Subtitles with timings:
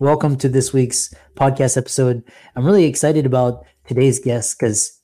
[0.00, 2.22] welcome to this week's podcast episode.
[2.54, 5.00] I'm really excited about today's guest because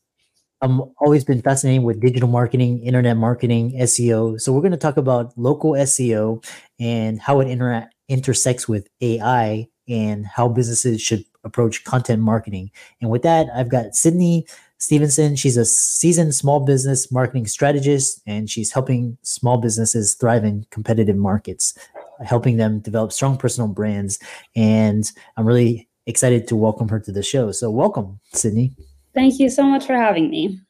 [0.61, 4.97] i'm always been fascinated with digital marketing internet marketing seo so we're going to talk
[4.97, 6.45] about local seo
[6.79, 12.71] and how it intera- intersects with ai and how businesses should approach content marketing.
[13.01, 14.45] And with that i've got sydnee
[14.85, 15.35] stevenson.
[15.35, 21.17] She's a seasoned small business marketing strategist and she's helping small businesses thrive in competitive
[21.17, 21.75] markets
[22.21, 24.19] helping them develop strong personal brands.
[24.55, 27.53] And I'm really excited to welcome her to the show.
[27.53, 28.75] So, welcome, Sydnee.
[29.15, 30.61] Thank you so much for having me.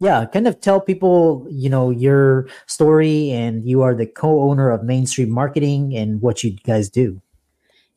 [0.00, 4.82] Yeah, kind of tell people, you know, your story and you are the co-owner of
[4.82, 7.22] Main Street Marketing and what you guys do.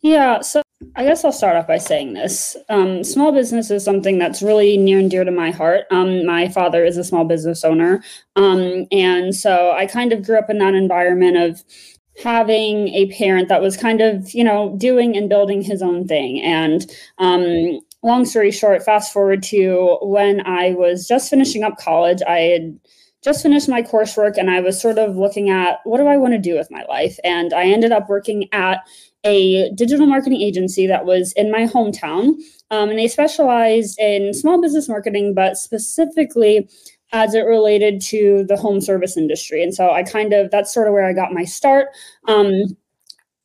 [0.02, 0.61] Yeah, so
[0.95, 2.56] I guess I'll start off by saying this.
[2.70, 5.86] Um, small business is something that's really near and dear to my heart.
[5.89, 8.03] Um, my father is a small business owner.
[8.36, 11.64] Um, and so I kind of grew up in that environment of
[12.23, 16.42] having a parent that was kind of you know doing and building his own thing.
[16.42, 22.21] And um, long story short fast forward to when i was just finishing up college
[22.27, 22.80] i had
[23.23, 26.31] just finished my coursework and i was sort of looking at what do i want
[26.31, 27.17] to do with my life?
[27.23, 28.87] And i ended up working at
[29.23, 32.36] a digital marketing agency that was in my hometown.
[32.70, 36.70] Um, and they specialized in small business marketing but specifically
[37.15, 39.64] as it related to the home service industry.
[39.64, 41.87] And so I kind of, that's sort of where I got my start.
[42.27, 42.76] Um,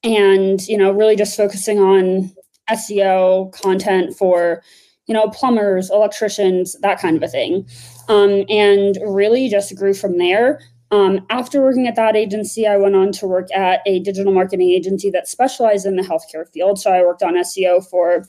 [0.02, 2.32] and, you know, really just focusing on
[2.68, 4.60] SEO content for,
[5.06, 7.64] you know, plumbers, electricians, that kind of a thing.
[8.08, 10.60] Um, and really just grew from there.
[10.90, 14.70] Um, after working at that agency, I went on to work at a digital marketing
[14.70, 16.80] agency that specialized in the healthcare field.
[16.80, 18.26] So I worked on SEO for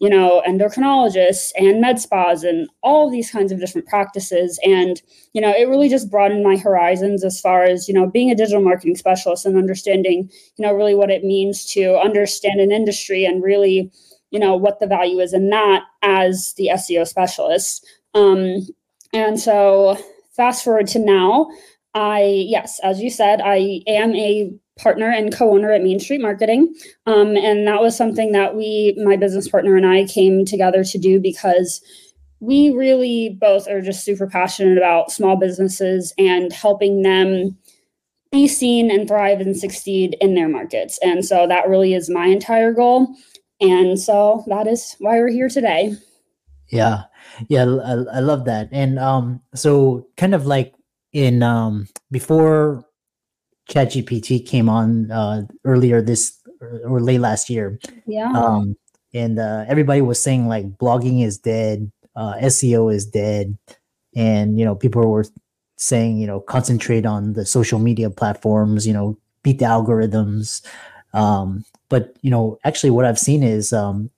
[0.00, 4.58] you know, endocrinologists and med spas and all these kinds of different practices.
[4.64, 5.00] And,
[5.34, 8.34] you know, it really just broadened my horizons as far as, you know, being a
[8.34, 13.26] digital marketing specialist and understanding, you know, really what it means to understand an industry
[13.26, 13.92] and really,
[14.30, 17.86] you know, what the value is in that as the SEO specialist.
[18.14, 18.66] Um,
[19.12, 19.98] and so
[20.30, 21.50] fast forward to now,
[21.92, 26.74] I, yes, as you said, I am a partner and co-owner at Main Street Marketing.
[27.06, 30.98] Um, and that was something that we, my business partner and I came together to
[30.98, 31.82] do because
[32.40, 37.58] we really both are just super passionate about small businesses and helping them
[38.32, 40.98] be seen and thrive and succeed in their markets.
[41.02, 43.08] And so that really is my entire goal.
[43.60, 45.94] And so that is why we're here today.
[46.68, 47.02] Yeah.
[47.48, 47.64] Yeah.
[47.64, 48.68] I, I love that.
[48.72, 50.74] And um, so kind of like
[51.12, 52.84] in um, before
[53.68, 56.40] ChatGPT came on uh, earlier this
[56.84, 57.78] or late last year.
[58.06, 58.32] Yeah.
[58.32, 58.76] Um,
[59.12, 63.58] and uh, everybody was saying like blogging is dead, uh, SEO is dead,
[64.14, 65.24] and you know people were
[65.76, 70.64] saying you know concentrate on the social media platforms, you know beat the algorithms.
[71.12, 74.10] Um, but you know actually what I've seen is um,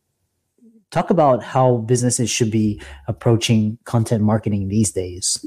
[0.91, 5.45] talk about how businesses should be approaching content marketing these days.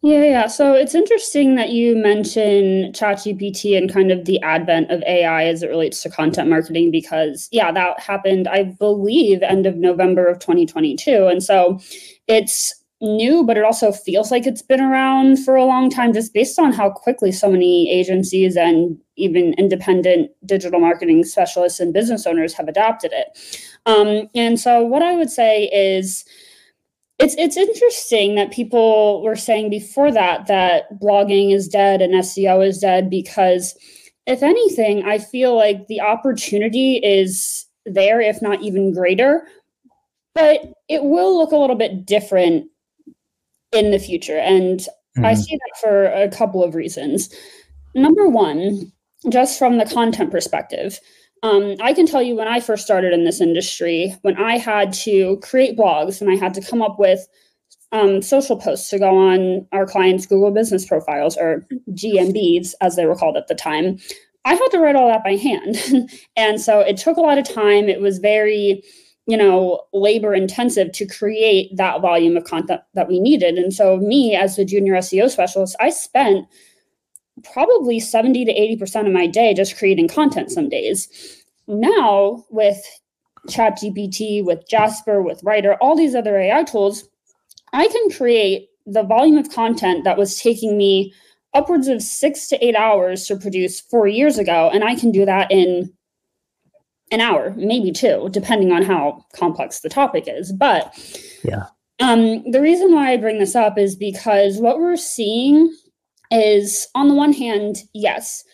[0.00, 0.46] Yeah, yeah.
[0.46, 5.62] So it's interesting that you mention ChatGPT and kind of the advent of AI as
[5.64, 10.38] it relates to content marketing because, yeah, that happened, I believe, end of November of
[10.38, 11.26] 2022.
[11.26, 11.80] And so
[12.28, 16.32] it's new, but it also feels like it's been around for a long time just
[16.32, 22.24] based on how quickly so many agencies and even independent digital marketing specialists and business
[22.24, 23.36] owners have adopted it.
[23.86, 26.24] Um, and so what I would say is,
[27.18, 32.66] it's it's interesting that people were saying before that that blogging is dead and SEO
[32.66, 33.74] is dead because
[34.26, 39.46] if anything, I feel like the opportunity is there, if not even greater,
[40.34, 42.66] but it will look a little bit different
[43.72, 44.38] in the future.
[44.38, 44.86] And
[45.18, 45.26] Mm-hmm.
[45.26, 47.34] I see that for a couple of reasons.
[47.94, 48.92] Number one,
[49.28, 51.00] just from the content perspective,
[51.42, 54.92] um, I can tell you when I first started in this industry, when I had
[54.94, 57.26] to create blogs and I had to come up with
[57.92, 63.06] um, social posts to go on our clients' Google business profiles or GMBs, as they
[63.06, 63.98] were called at the time,
[64.44, 65.76] I had to write all that by hand.
[66.36, 67.88] and so it took a lot of time.
[67.88, 68.82] It was very,
[69.26, 73.56] you know, labor intensive to create that volume of content that we needed.
[73.56, 76.46] And so, me as the junior SEO specialist, I spent
[77.44, 81.44] probably 70 to 80% of my day just creating content some days.
[81.66, 82.82] Now, with
[83.48, 87.08] ChatGPT, with Jasper, with Writer, all these other AI tools,
[87.72, 91.12] I can create the volume of content that was taking me
[91.54, 94.70] upwards of six to eight hours to produce four years ago.
[94.72, 95.92] And I can do that in
[97.10, 100.52] an hour, maybe two, depending on how complex the topic is.
[100.52, 100.94] But
[101.44, 101.66] yeah.
[102.00, 105.74] Um, the reason why I bring this up is because what we're seeing
[106.30, 108.44] is on the one hand, yes,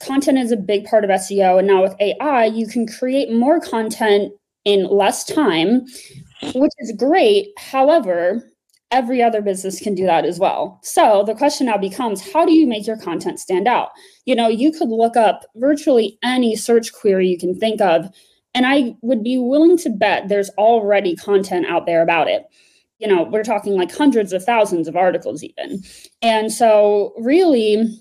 [0.00, 1.58] content is a big part of SEO.
[1.58, 4.32] And now with AI, you can create more content
[4.64, 5.86] in less time,
[6.54, 7.48] which is great.
[7.56, 8.50] However,
[8.90, 10.78] every other business can do that as well.
[10.82, 13.90] So the question now becomes how do you make your content stand out?
[14.26, 18.08] You know, you could look up virtually any search query you can think of,
[18.54, 22.44] and I would be willing to bet there's already content out there about it.
[22.98, 25.82] You know, we're talking like hundreds of thousands of articles, even.
[26.22, 27.98] And so, really,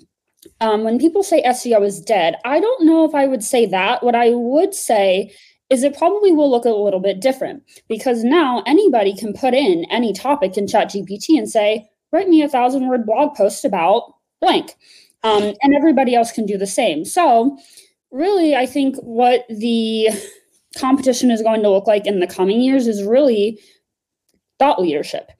[0.61, 4.03] um, when people say SEO is dead, I don't know if I would say that.
[4.03, 5.33] What I would say
[5.69, 9.85] is it probably will look a little bit different because now anybody can put in
[9.89, 14.75] any topic in ChatGPT and say, write me a thousand word blog post about blank.
[15.23, 17.03] Um, and everybody else can do the same.
[17.03, 17.57] So,
[18.11, 20.09] really, I think what the
[20.77, 23.59] competition is going to look like in the coming years is really
[24.59, 25.31] thought leadership.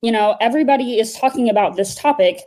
[0.00, 2.40] You know, everybody is talking about this topic.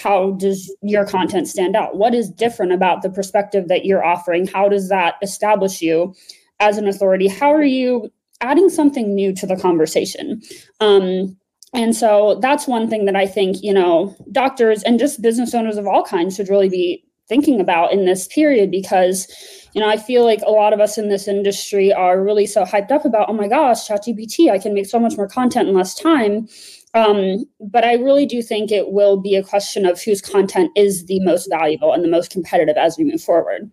[0.00, 1.96] How does your content stand out?
[1.96, 4.46] What is different about the perspective that you're offering?
[4.46, 6.14] How does that establish you
[6.60, 10.40] as an authority, how are you adding something new to the conversation?
[10.78, 11.36] Um,
[11.72, 15.76] and so that's one thing that I think, you know, doctors and just business owners
[15.76, 19.26] of all kinds should really be thinking about in this period because,
[19.72, 22.64] you know, I feel like a lot of us in this industry are really so
[22.64, 25.74] hyped up about, oh my gosh, ChatGPT, I can make so much more content in
[25.74, 26.48] less time.
[26.92, 31.06] Um, but I really do think it will be a question of whose content is
[31.06, 33.70] the most valuable and the most competitive as we move forward.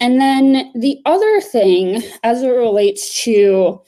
[0.00, 3.82] And then the other thing, as it relates to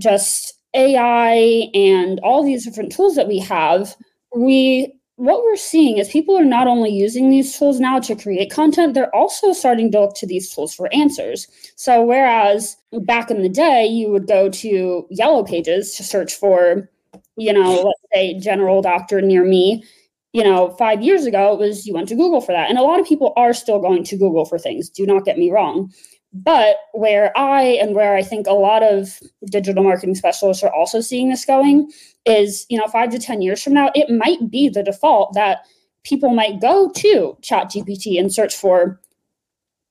[0.00, 3.94] just AI and all these different tools that we have,
[4.36, 8.52] we what we're seeing is people are not only using these tools now to create
[8.52, 11.48] content, they're also starting to look to these tools for answers.
[11.74, 16.88] So, whereas back in the day, you would go to Yellow Pages to search for,
[17.36, 19.82] you know, let's say general doctor near me,
[20.32, 22.68] you know, five years ago, it was you went to Google for that.
[22.68, 24.88] And a lot of people are still going to Google for things.
[24.88, 25.92] Do not get me wrong.
[26.32, 29.18] But where I and where I think a lot of
[29.50, 31.90] digital marketing specialists are also seeing this going
[32.26, 35.64] is, you know, five to 10 years from now, it might be the default that
[36.04, 39.00] people might go to ChatGPT and search for,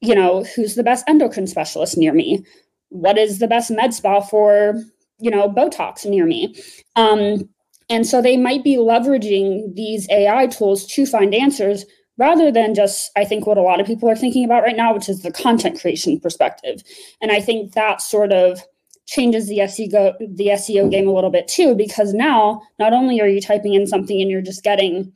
[0.01, 2.45] you know, who's the best endocrine specialist near me?
[2.89, 4.75] What is the best med spa for,
[5.19, 6.55] you know, Botox near me?
[6.95, 7.49] Um,
[7.89, 11.85] and so they might be leveraging these AI tools to find answers
[12.17, 14.93] rather than just, I think, what a lot of people are thinking about right now,
[14.93, 16.83] which is the content creation perspective.
[17.21, 18.61] And I think that sort of
[19.05, 23.27] changes the SEO the SEO game a little bit too, because now not only are
[23.27, 25.13] you typing in something and you're just getting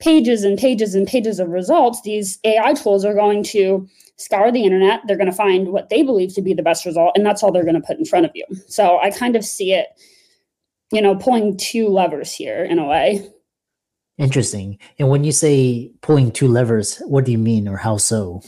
[0.00, 4.64] pages and pages and pages of results, these AI tools are going to scour the
[4.64, 5.00] internet.
[5.06, 7.52] They're going to find what they believe to be the best result, and that's all
[7.52, 8.44] they're going to put in front of you.
[8.66, 9.88] So I kind of see it
[10.90, 13.28] you know, pulling two levers here in a way.
[14.18, 14.78] Interesting.
[14.98, 18.42] And when you say pulling two levers, what do you mean or how so?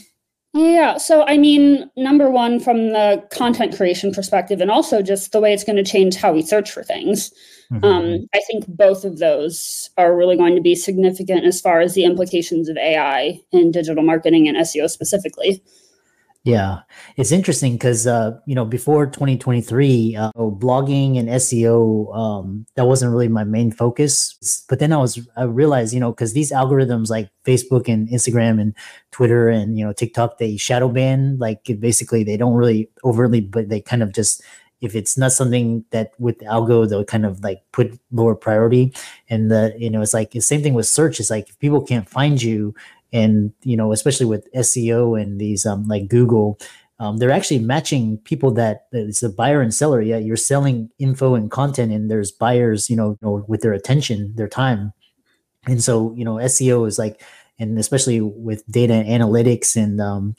[0.53, 0.97] Yeah.
[0.97, 5.53] So, I mean, number one, from the content creation perspective, and also just the way
[5.53, 7.31] it's going to change how we search for things.
[7.71, 7.85] Mm-hmm.
[7.85, 11.93] Um, I think both of those are really going to be significant as far as
[11.93, 15.63] the implications of AI in digital marketing and SEO specifically.
[16.43, 16.79] Yeah,
[17.17, 23.11] it's interesting because uh, you know before 2023, uh, blogging and SEO um, that wasn't
[23.11, 24.65] really my main focus.
[24.67, 28.59] But then I was I realized you know because these algorithms like Facebook and Instagram
[28.59, 28.75] and
[29.11, 33.69] Twitter and you know TikTok they shadow ban like basically they don't really overtly but
[33.69, 34.41] they kind of just
[34.81, 38.91] if it's not something that with the algo they'll kind of like put lower priority
[39.29, 41.81] and the you know it's like the same thing with search is like if people
[41.83, 42.73] can't find you
[43.13, 46.59] and you know especially with SEO and these um, like Google
[46.99, 50.01] um, they're actually matching people that it's a buyer and seller.
[50.01, 54.47] Yeah you're selling info and content and there's buyers you know, with their attention their
[54.47, 54.93] time.
[55.67, 57.21] And so you know SEO is like,
[57.59, 60.35] and especially with data analytics and um,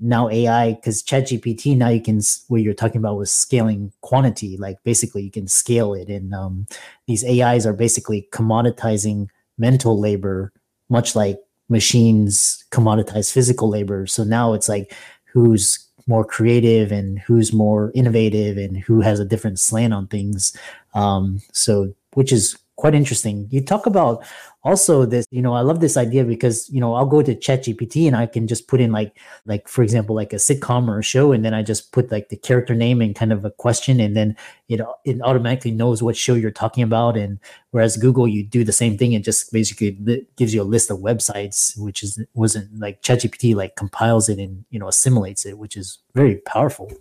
[0.00, 4.82] now AI, because ChatGPT now you can what you're talking about was scaling quantity, like
[4.84, 6.66] basically you can scale it, and um,
[7.06, 10.52] these AIs are basically commoditizing mental labor,
[10.88, 14.06] much like machines commoditize physical labor.
[14.06, 14.94] So now it's like
[15.24, 20.56] who's more creative and who's more innovative and who has a different slant on things.
[20.94, 23.48] Um, so which is quite interesting.
[23.50, 24.24] You talk about
[24.62, 28.06] also this, you know, I love this idea because, you know, I'll go to ChatGPT
[28.06, 31.02] and I can just put in like, like for example, like a sitcom or a
[31.02, 33.98] show, and then I just put like the character name and kind of a question,
[33.98, 34.36] and then
[34.68, 37.16] it it automatically knows what show you're talking about.
[37.16, 37.40] And
[37.72, 40.98] whereas Google, you do the same thing and just basically gives you a list of
[40.98, 45.76] websites, which is wasn't like ChatGPT like compiles it and you know assimilates it, which
[45.76, 46.92] is very powerful.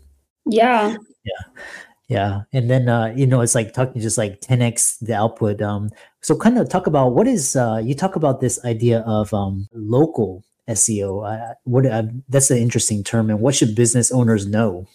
[0.49, 0.97] Yeah.
[1.23, 1.61] Yeah
[2.07, 5.89] yeah and then uh you know it's like talking just like 10x the output um
[6.21, 9.67] so kind of talk about what is uh you talk about this idea of um
[9.73, 14.85] local seo uh, what uh, that's an interesting term and what should business owners know?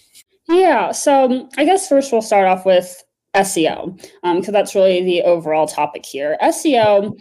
[0.48, 3.02] Yeah so um, i guess first we'll start off with
[3.34, 6.36] seo because um, that's really the overall topic here.
[6.42, 7.14] Seo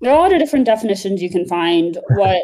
[0.00, 1.98] there are a lot of different definitions you can find.
[2.10, 2.42] What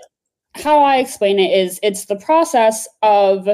[0.55, 3.47] how i explain it is it's the process of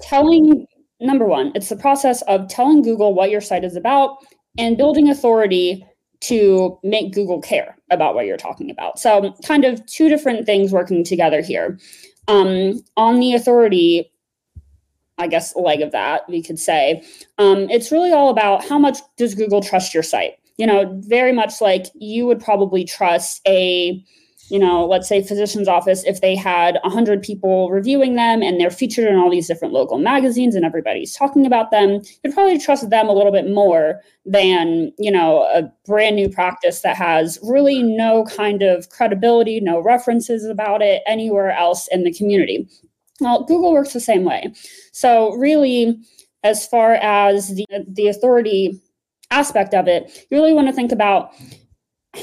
[0.00, 0.64] telling
[1.00, 4.18] number one, it's the process of telling Google what your site is about
[4.56, 5.86] and building authority
[6.20, 8.98] to make Google care about what you're talking about.
[8.98, 11.78] So, kind of two different things working together here.
[12.26, 14.10] Um, on the authority,
[15.16, 17.02] I guess, leg of that, we could say,
[17.38, 20.34] um, it's really all about how much does Google trust your site?
[20.56, 24.04] You know, very much like you would probably trust a
[24.48, 28.70] you know, let's say physician's office, if they had 100 people reviewing them and they're
[28.70, 32.88] featured in all these different local magazines and everybody's talking about them, you'd probably trust
[32.88, 37.82] them a little bit more than, you know, a brand new practice that has really
[37.82, 42.66] no kind of credibility, no references about it anywhere else in the community.
[43.20, 44.52] Well, Google works the same way.
[44.92, 45.98] So, really,
[46.44, 48.80] as far as the, the authority
[49.30, 51.32] aspect of it, you really want to think about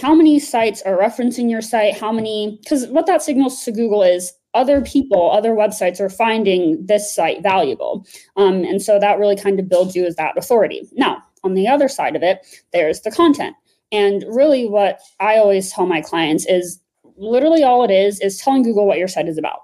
[0.02, 4.02] how many sites are referencing your site how many because what that signals to google
[4.02, 8.08] is other people other websites are finding this site valuable.
[8.38, 10.88] Um, and so that really kind of builds you as that authority.
[10.94, 12.40] Now on the other side of it
[12.74, 13.56] there's the content.
[13.92, 16.80] And really what i always tell my clients is
[17.18, 19.60] literally all it is is telling google what your site is about.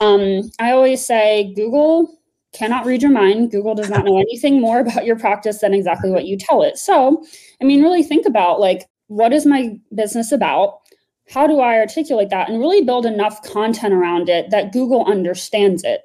[0.00, 2.16] Um, i always say google
[2.52, 3.52] cannot read your mind.
[3.52, 6.78] Google does not know anything more about your practice than exactly what you tell it.
[6.78, 7.24] So
[7.60, 10.82] i mean really think about like what is my business about?
[11.28, 15.82] How do I articulate that and really build enough content around it that Google understands
[15.82, 16.02] it?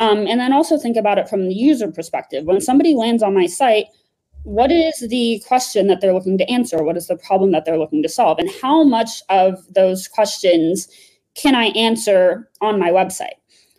[0.00, 2.46] Um, and then also think about it from the user perspective.
[2.46, 3.86] When somebody lands on my site,
[4.42, 6.82] what is the question that they're looking to answer?
[6.82, 8.40] What is the problem that they're looking to solve?
[8.40, 10.88] And how much of those questions
[11.36, 13.38] can I answer on my website?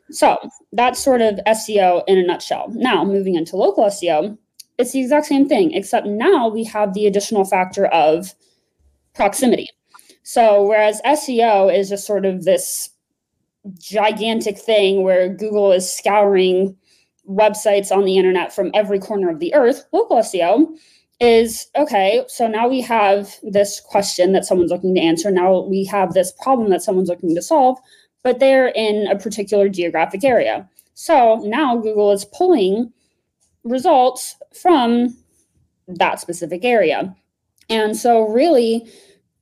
[0.09, 0.37] So
[0.71, 2.69] that's sort of SEO in a nutshell.
[2.69, 4.37] Now, moving into local SEO,
[4.77, 8.33] it's the exact same thing, except now we have the additional factor of
[9.19, 9.67] proximity.
[10.23, 12.89] So, whereas SEO is just sort of this
[13.77, 16.77] gigantic thing where Google is scouring
[17.29, 20.67] websites on the internet from every corner of the earth, local SEO
[21.19, 25.29] is okay, so now we have this question that someone's looking to answer.
[25.29, 27.77] Now we have this problem that someone's looking to solve,
[28.23, 30.69] but they're in a particular geographic area.
[30.93, 32.93] So now Google is pulling
[33.65, 35.17] results from
[35.87, 37.13] that specific area.
[37.69, 38.89] And so, really,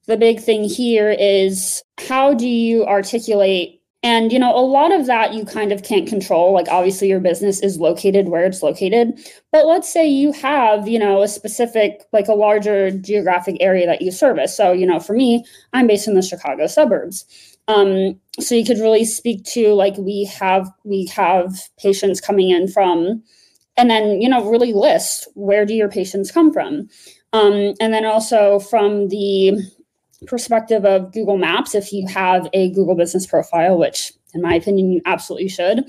[0.08, 5.06] the big thing here is how do you articulate and you know a lot of
[5.08, 6.54] that you kind of can't control.
[6.54, 9.20] Like obviously your business is located where it's located
[9.52, 14.02] but let's say you have you know a specific like a larger geographic area that
[14.02, 14.56] you service.
[14.56, 17.26] So you know for me i'm based in the chicago suburbs.
[17.70, 22.70] Um, so you could really speak to like we have we have patients coming in
[22.70, 23.24] from
[23.76, 26.88] and then you know really list where do your patients come from.
[27.34, 29.60] Um, and then also from the
[30.26, 34.92] perspective of Google Maps, if you have a Google business profile, which in my opinion
[34.92, 35.84] you absolutely should,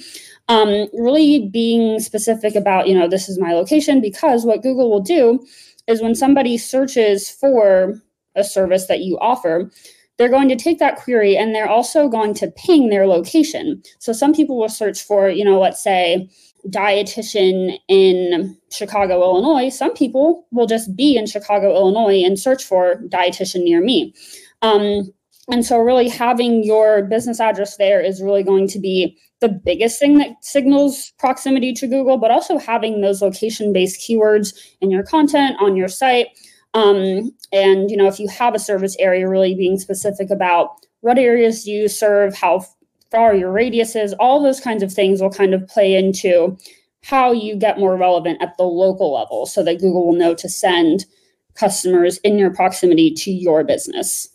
[0.48, 5.00] um, really being specific about, you know, this is my location, because what Google will
[5.00, 5.44] do
[5.86, 7.94] is when somebody searches for
[8.34, 9.70] a service that you offer,
[10.18, 13.82] they're going to take that query and they're also going to ping their location.
[13.98, 16.28] So some people will search for, you know, let's say
[16.66, 23.02] dietitian in Chicago, Illinois, some people will just be in Chicago, Illinois and search for
[23.08, 24.14] dietitian near me.
[24.62, 25.12] Um,
[25.50, 29.98] and so, really, having your business address there is really going to be the biggest
[29.98, 35.04] thing that signals proximity to Google, but also having those location based keywords in your
[35.04, 36.28] content on your site
[36.74, 41.18] Um, and you know, if you have a service area, really being specific about what
[41.18, 42.64] areas do you serve, how
[43.10, 46.56] far your radius is, all those kinds of things will kind of play into
[47.02, 50.48] how you get more relevant at the local level so that Google will know to
[50.48, 51.06] send
[51.54, 54.28] customers in your proximity to your business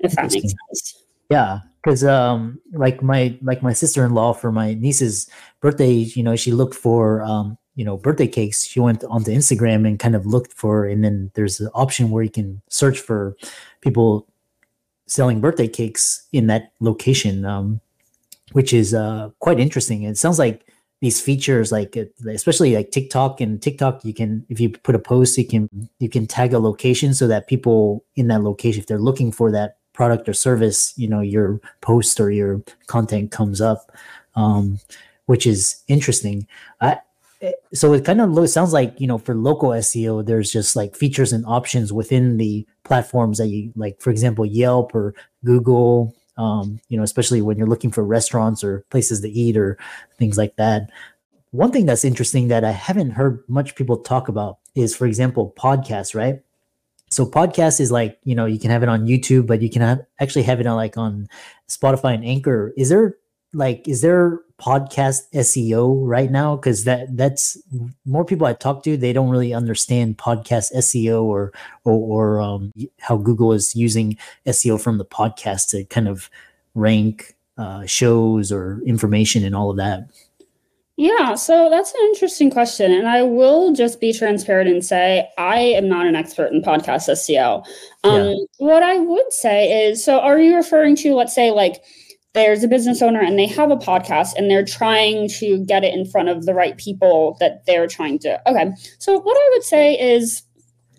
[0.00, 1.04] if that makes sense.
[1.30, 6.52] Yeah because um like my like my sister-in-law for my niece's birthday you know she
[6.52, 8.66] looked for um you know birthday cakes.
[8.66, 12.24] She went onto instagram and kind of looked for and then there's an option where
[12.24, 13.36] you can search for
[13.80, 14.26] people
[15.06, 17.44] selling birthday cakes in that location.
[17.44, 17.80] Um
[18.52, 20.02] which is uh quite interesting.
[20.02, 20.64] It sounds like
[21.00, 24.98] these features like uh, especially like tiktok and tiktok you can if you put a
[24.98, 25.68] post you can
[26.00, 29.52] you can tag a location so that people in that location if they're looking for
[29.52, 33.92] that product or service you know your post or your content comes up
[34.34, 34.80] um,
[35.26, 36.46] which is interesting.
[36.80, 37.00] I,
[37.42, 40.96] eh, so it kind of sounds like you know for local seo there's just like
[40.96, 45.14] features and options within the platforms that you like for example yelp or
[45.44, 49.76] google um, you know, especially when you're looking for restaurants or places to eat or
[50.18, 50.90] things like that.
[51.50, 55.52] One thing that's interesting that I haven't heard much people talk about is, for example,
[55.58, 56.40] podcasts, right?
[57.10, 59.82] So podcast is like, you know, you can have it on YouTube, but you can
[59.82, 61.28] have, actually have it on like on
[61.68, 62.72] Spotify and Anchor.
[62.76, 63.16] Is there
[63.52, 66.56] like is there podcast SEO right now?
[66.56, 67.56] Because that that's
[68.04, 71.52] more people I talk to, they don't really understand podcast SEO or
[71.84, 76.30] or, or um, how Google is using SEO from the podcast to kind of
[76.74, 80.08] rank uh, shows or information and all of that.
[80.96, 82.90] Yeah, so that's an interesting question.
[82.90, 87.08] And I will just be transparent and say I am not an expert in podcast
[87.08, 87.64] SEO.
[88.02, 88.34] Um, yeah.
[88.58, 91.84] What I would say is so, are you referring to, let's say, like
[92.38, 95.92] there's a business owner and they have a podcast and they're trying to get it
[95.92, 98.40] in front of the right people that they're trying to.
[98.48, 98.70] Okay.
[98.98, 100.42] So, what I would say is,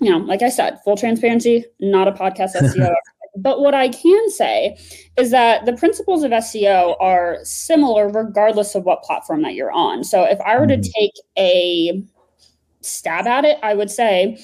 [0.01, 2.93] you know, like I said, full transparency, not a podcast SEO.
[3.37, 4.77] but what I can say
[5.17, 10.03] is that the principles of SEO are similar regardless of what platform that you're on.
[10.03, 10.91] So, if I were to mm-hmm.
[10.99, 12.03] take a
[12.81, 14.37] stab at it, I would say,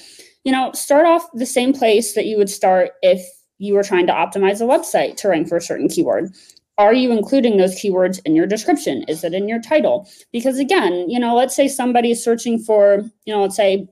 [0.44, 3.22] you know, start off the same place that you would start if
[3.58, 6.34] you were trying to optimize a website to rank for a certain keyword
[6.78, 9.04] are you including those keywords in your description?
[9.08, 10.08] Is it in your title?
[10.32, 13.88] Because again you know let's say somebody's searching for you know let's say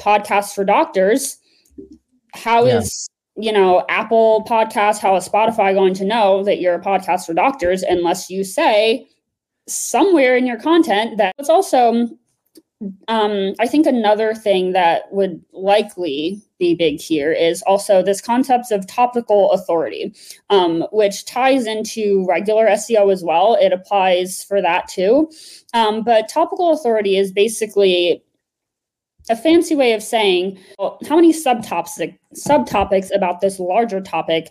[0.00, 1.38] podcasts for doctors.
[2.34, 2.78] How yeah.
[2.78, 7.24] is you know apple podcast how is spotify going to know that you're a podcast
[7.24, 9.06] for doctors unless you say
[9.68, 12.08] somewhere in your content that it's also
[13.08, 18.70] um, I think another thing that would likely be big here is also this concept
[18.70, 20.14] of topical authority,
[20.50, 23.56] um, which ties into regular SEO as well.
[23.60, 25.30] It applies for that too.
[25.74, 28.22] Um, but topical authority is basically
[29.30, 34.50] a fancy way of saying well, how many subtopics subtopics about this larger topic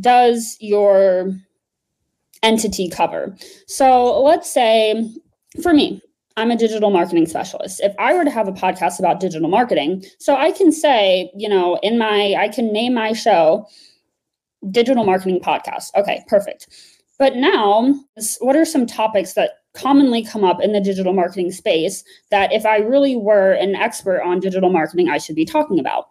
[0.00, 1.32] does your
[2.42, 3.36] entity cover.
[3.66, 5.10] So let's say
[5.62, 6.02] for me,
[6.36, 7.80] I'm a digital marketing specialist.
[7.82, 11.48] If I were to have a podcast about digital marketing, so I can say, you
[11.48, 13.66] know, in my, I can name my show
[14.70, 15.94] Digital Marketing Podcast.
[15.94, 16.68] Okay, perfect.
[17.18, 17.94] But now,
[18.40, 22.66] what are some topics that commonly come up in the digital marketing space that if
[22.66, 26.08] I really were an expert on digital marketing, I should be talking about?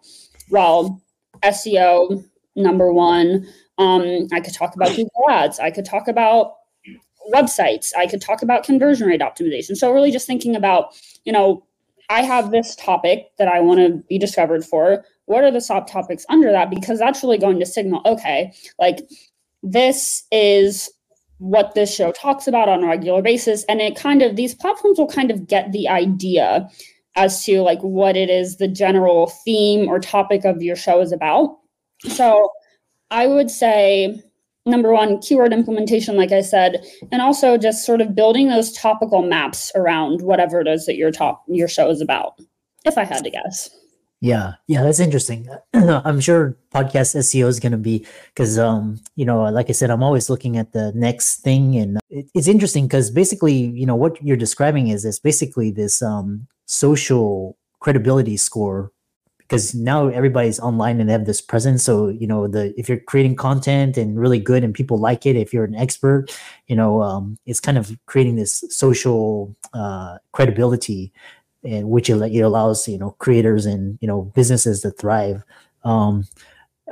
[0.50, 1.00] Well,
[1.44, 2.24] SEO,
[2.56, 3.46] number one.
[3.78, 5.60] Um, I could talk about Google Ads.
[5.60, 6.55] I could talk about
[7.32, 7.92] websites.
[7.96, 9.76] I could talk about conversion rate optimization.
[9.76, 11.64] So really just thinking about, you know,
[12.08, 15.04] I have this topic that I want to be discovered for.
[15.24, 16.70] What are the subtopics under that?
[16.70, 19.00] Because that's really going to signal, okay, like
[19.62, 20.90] this is
[21.38, 23.64] what this show talks about on a regular basis.
[23.64, 26.68] And it kind of, these platforms will kind of get the idea
[27.16, 31.12] as to like what it is the general theme or topic of your show is
[31.12, 31.58] about.
[32.08, 32.50] So
[33.10, 34.22] I would say
[34.66, 39.22] number one keyword implementation like i said and also just sort of building those topical
[39.22, 42.38] maps around whatever it is that your top your show is about
[42.84, 43.70] if i had to guess.
[44.20, 44.54] Yeah.
[44.66, 45.48] Yeah that's interesting.
[45.74, 49.90] I'm sure podcast seo is going to be because um you know like i said
[49.90, 53.94] i'm always looking at the next thing and it, it's interesting because basically you know
[53.96, 58.90] what you're describing is this basically this um social credibility score
[59.48, 61.84] because now everybody's online and they have this presence.
[61.84, 65.36] So you know the if you're creating content and really good and people like it
[65.36, 71.12] if you're an expert you know um, it's kind of creating this social uh, credibility
[71.64, 75.42] and which it, it allows you know creators and you know businesses to thrive.
[75.84, 76.26] Um,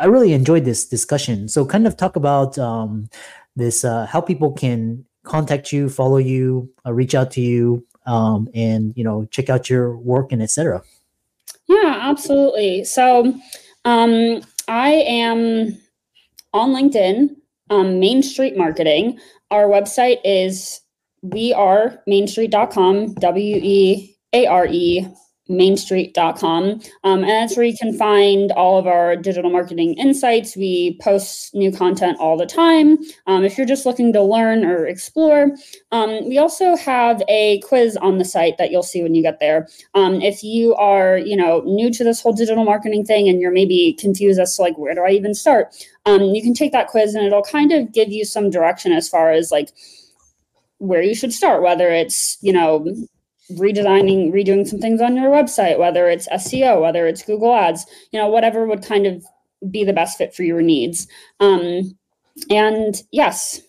[0.01, 1.49] i really enjoyed this discussion.
[1.49, 3.09] So kind of talk about um,
[3.57, 8.49] this uh, how people can contact you follow you uh, reach out to you um,
[8.55, 10.83] and you know check out your work and etc
[11.69, 12.85] Yeah, absolutely.
[12.85, 13.35] So
[13.85, 15.79] um, I am
[16.53, 17.31] on LinkedIn,
[17.71, 19.19] um, Main Street Marketing.
[19.51, 20.81] Our website is
[21.23, 25.07] we are mainstreet.com, W E A R E
[25.49, 26.81] mainstreet.com.
[27.05, 30.57] Um, and that's where you can find all of our digital marketing insights.
[30.57, 32.99] We post new content all the time.
[33.27, 35.55] Um, if you're just looking to learn or explore,
[35.93, 39.39] um, we also have a quiz on the site that you'll see when you get
[39.39, 39.69] there.
[39.95, 43.53] Um, if you are, you know, new to this whole digital marketing thing and you're
[43.53, 45.75] maybe confused as to like, where do I even start?
[46.07, 49.09] Um, you can take that quiz and it'll kind of give you some direction as
[49.09, 49.71] far as like,
[50.79, 52.85] where you should start, whether it's, you know,
[53.53, 58.19] redesigning, redoing some things on your website, whether it's SEO, whether it's Google Ads, you
[58.19, 59.25] know, whatever would kind of
[59.71, 61.07] be the best fit for your needs.
[61.41, 61.97] Um,
[62.51, 63.61] and yes,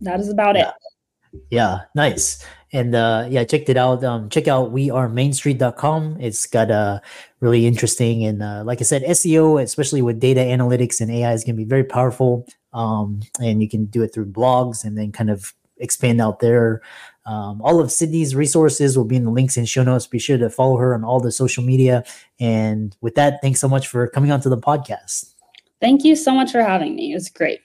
[0.00, 0.68] that is about yeah.
[0.68, 1.42] it.
[1.50, 2.44] Yeah, nice.
[2.72, 4.02] And uh, yeah, check it out.
[4.02, 6.18] Um, check out wearemainstreet.com.
[6.20, 6.98] It's got a uh,
[7.40, 11.44] really interesting and uh, like I said, SEO, especially with data analytics and AI, is
[11.44, 12.46] going to be very powerful.
[12.72, 16.80] Um, and you can do it through blogs and then kind of expand out there.
[17.24, 20.06] Um, all of Sydnee's resources will be in the links in show notes.
[20.06, 22.04] Be sure to follow her on all the social media.
[22.40, 25.32] And with that, thanks so much for coming onto the podcast.
[25.80, 27.12] Thank you so much for having me.
[27.12, 27.60] It was great.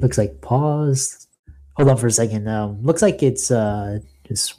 [0.00, 1.26] Looks like pause.
[1.74, 2.48] Hold on for a second.
[2.48, 4.58] Um, looks like it's uh, just